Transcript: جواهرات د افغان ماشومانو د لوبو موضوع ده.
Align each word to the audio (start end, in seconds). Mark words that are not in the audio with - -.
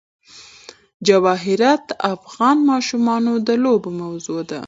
جواهرات 1.07 1.81
د 1.89 1.91
افغان 2.15 2.57
ماشومانو 2.71 3.33
د 3.47 3.49
لوبو 3.63 3.89
موضوع 4.01 4.39
ده. 4.49 4.59